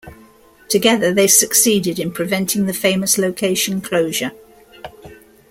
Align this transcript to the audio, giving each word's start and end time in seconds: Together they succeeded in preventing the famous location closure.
Together 0.67 1.13
they 1.13 1.27
succeeded 1.27 1.99
in 1.99 2.11
preventing 2.11 2.65
the 2.65 2.73
famous 2.73 3.19
location 3.19 3.81
closure. 3.81 4.31